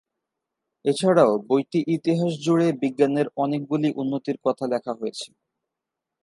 [0.85, 5.27] এছাড়াও, বইটি ইতিহাস জুড়ে বিজ্ঞানের অনেকগুলি উন্নতির কথা লেখা হয়েছে।